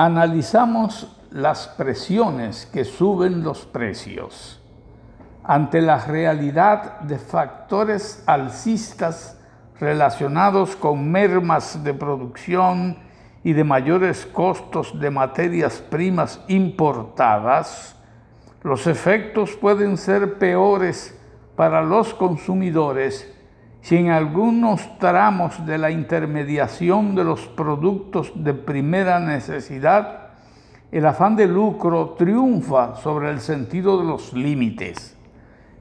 Analizamos 0.00 1.12
las 1.32 1.66
presiones 1.66 2.66
que 2.66 2.84
suben 2.84 3.42
los 3.42 3.66
precios. 3.66 4.62
Ante 5.42 5.80
la 5.80 5.98
realidad 5.98 7.00
de 7.00 7.18
factores 7.18 8.22
alcistas 8.24 9.40
relacionados 9.80 10.76
con 10.76 11.10
mermas 11.10 11.82
de 11.82 11.94
producción 11.94 12.96
y 13.42 13.54
de 13.54 13.64
mayores 13.64 14.24
costos 14.24 14.96
de 15.00 15.10
materias 15.10 15.82
primas 15.90 16.40
importadas, 16.46 17.96
los 18.62 18.86
efectos 18.86 19.56
pueden 19.56 19.96
ser 19.96 20.38
peores 20.38 21.18
para 21.56 21.82
los 21.82 22.14
consumidores 22.14 23.34
si 23.80 23.96
en 23.96 24.10
algunos 24.10 24.98
tramos 24.98 25.64
de 25.64 25.78
la 25.78 25.90
intermediación 25.90 27.14
de 27.14 27.24
los 27.24 27.46
productos 27.46 28.32
de 28.34 28.54
primera 28.54 29.20
necesidad 29.20 30.28
el 30.90 31.04
afán 31.04 31.36
de 31.36 31.46
lucro 31.46 32.14
triunfa 32.18 32.96
sobre 32.96 33.30
el 33.30 33.40
sentido 33.40 33.98
de 33.98 34.04
los 34.04 34.32
límites. 34.32 35.16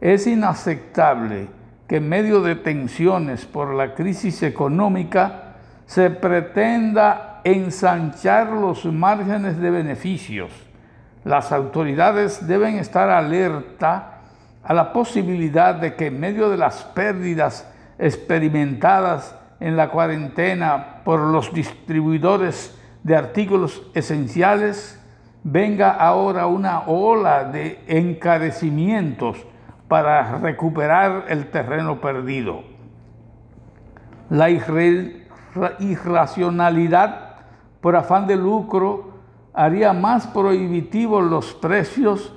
Es 0.00 0.26
inaceptable 0.26 1.48
que 1.88 1.96
en 1.96 2.08
medio 2.08 2.40
de 2.40 2.54
tensiones 2.54 3.44
por 3.44 3.74
la 3.74 3.94
crisis 3.94 4.42
económica 4.42 5.54
se 5.86 6.10
pretenda 6.10 7.40
ensanchar 7.44 8.50
los 8.50 8.84
márgenes 8.84 9.58
de 9.58 9.70
beneficios. 9.70 10.52
Las 11.24 11.50
autoridades 11.52 12.46
deben 12.46 12.76
estar 12.76 13.10
alerta 13.10 14.20
a 14.62 14.72
la 14.72 14.92
posibilidad 14.92 15.74
de 15.74 15.94
que 15.96 16.06
en 16.06 16.20
medio 16.20 16.48
de 16.48 16.56
las 16.56 16.84
pérdidas 16.84 17.68
experimentadas 18.02 19.34
en 19.60 19.76
la 19.76 19.90
cuarentena 19.90 21.02
por 21.04 21.20
los 21.20 21.54
distribuidores 21.54 22.76
de 23.04 23.16
artículos 23.16 23.80
esenciales, 23.94 25.00
venga 25.44 25.92
ahora 25.92 26.48
una 26.48 26.80
ola 26.80 27.44
de 27.44 27.80
encarecimientos 27.86 29.46
para 29.86 30.38
recuperar 30.38 31.26
el 31.28 31.48
terreno 31.50 32.00
perdido. 32.00 32.64
La 34.30 34.50
irracionalidad 34.50 37.36
por 37.80 37.94
afán 37.94 38.26
de 38.26 38.34
lucro 38.36 39.12
haría 39.52 39.92
más 39.92 40.26
prohibitivos 40.26 41.22
los 41.22 41.54
precios 41.54 42.34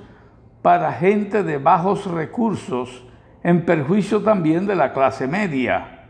para 0.62 0.92
gente 0.92 1.42
de 1.42 1.58
bajos 1.58 2.06
recursos, 2.06 3.02
en 3.46 3.64
perjuicio 3.64 4.22
también 4.22 4.66
de 4.66 4.74
la 4.74 4.92
clase 4.92 5.28
media. 5.28 6.00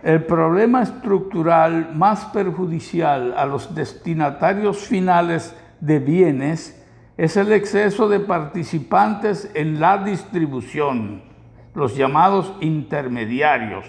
El 0.00 0.26
problema 0.26 0.80
estructural 0.80 1.92
más 1.92 2.26
perjudicial 2.26 3.34
a 3.36 3.46
los 3.46 3.74
destinatarios 3.74 4.78
finales 4.78 5.56
de 5.80 5.98
bienes 5.98 6.86
es 7.16 7.36
el 7.36 7.50
exceso 7.50 8.08
de 8.08 8.20
participantes 8.20 9.50
en 9.54 9.80
la 9.80 9.98
distribución, 9.98 11.22
los 11.74 11.96
llamados 11.96 12.54
intermediarios. 12.60 13.86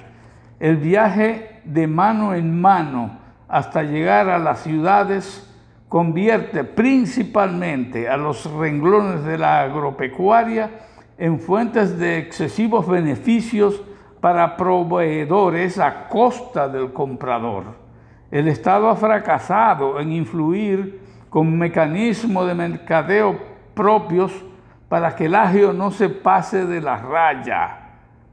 El 0.59 0.77
viaje 0.77 1.61
de 1.63 1.85
mano 1.85 2.33
en 2.33 2.59
mano 2.59 3.19
hasta 3.47 3.83
llegar 3.83 4.29
a 4.29 4.39
las 4.39 4.61
ciudades 4.61 5.47
convierte 5.89 6.63
principalmente 6.63 8.09
a 8.09 8.17
los 8.17 8.51
renglones 8.51 9.23
de 9.25 9.37
la 9.37 9.61
agropecuaria 9.61 10.71
en 11.17 11.39
fuentes 11.39 11.97
de 11.97 12.17
excesivos 12.17 12.87
beneficios 12.87 13.81
para 14.19 14.57
proveedores 14.57 15.79
a 15.79 16.07
costa 16.09 16.67
del 16.67 16.91
comprador. 16.91 17.65
El 18.31 18.47
Estado 18.47 18.89
ha 18.89 18.95
fracasado 18.95 19.99
en 19.99 20.11
influir 20.11 20.99
con 21.29 21.57
mecanismos 21.57 22.47
de 22.47 22.55
mercadeo 22.55 23.39
propios 23.73 24.31
para 24.89 25.15
que 25.15 25.25
el 25.25 25.35
agio 25.35 25.73
no 25.73 25.91
se 25.91 26.09
pase 26.09 26.65
de 26.65 26.81
la 26.81 26.97
raya. 26.97 27.79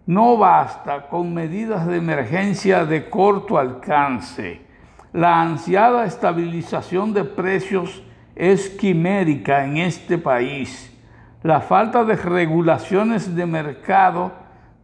No 0.06 0.36
basta 0.36 1.08
con 1.08 1.32
medidas 1.32 1.86
de 1.86 1.98
emergencia 1.98 2.84
de 2.84 3.08
corto 3.08 3.58
alcance. 3.58 4.60
La 5.12 5.40
ansiada 5.40 6.06
estabilización 6.06 7.12
de 7.12 7.24
precios 7.24 8.02
es 8.34 8.70
quimérica 8.70 9.64
en 9.64 9.76
este 9.76 10.18
país. 10.18 10.88
La 11.42 11.60
falta 11.60 12.04
de 12.04 12.14
regulaciones 12.14 13.34
de 13.34 13.46
mercado 13.46 14.30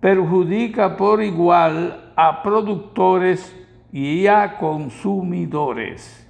perjudica 0.01 0.97
por 0.97 1.23
igual 1.23 2.13
a 2.17 2.43
productores 2.43 3.55
y 3.93 4.27
a 4.27 4.59
consumidores. 4.59 6.28